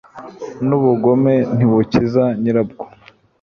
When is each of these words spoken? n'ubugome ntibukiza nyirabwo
n'ubugome 0.67 1.33
ntibukiza 1.55 2.23
nyirabwo 2.41 2.83